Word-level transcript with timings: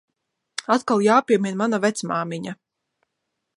Atkal 0.75 1.03
jāpiemin 1.09 1.61
mana 1.61 1.81
vecmāmiņa. 1.85 2.57